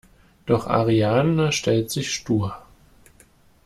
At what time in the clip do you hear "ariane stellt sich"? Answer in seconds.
0.65-2.11